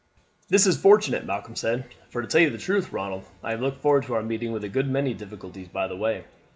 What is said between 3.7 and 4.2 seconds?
forward to